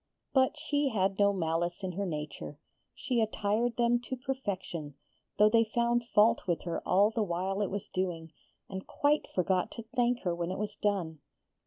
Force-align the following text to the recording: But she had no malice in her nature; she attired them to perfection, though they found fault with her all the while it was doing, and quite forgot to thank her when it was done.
But 0.33 0.57
she 0.57 0.89
had 0.89 1.19
no 1.19 1.31
malice 1.31 1.83
in 1.83 1.91
her 1.91 2.07
nature; 2.07 2.57
she 2.95 3.21
attired 3.21 3.77
them 3.77 3.99
to 4.05 4.15
perfection, 4.17 4.95
though 5.37 5.47
they 5.47 5.63
found 5.63 6.07
fault 6.07 6.47
with 6.47 6.63
her 6.63 6.81
all 6.87 7.11
the 7.11 7.21
while 7.21 7.61
it 7.61 7.69
was 7.69 7.87
doing, 7.87 8.33
and 8.67 8.87
quite 8.87 9.27
forgot 9.35 9.69
to 9.73 9.83
thank 9.95 10.21
her 10.21 10.33
when 10.33 10.49
it 10.49 10.57
was 10.57 10.75
done. 10.75 11.19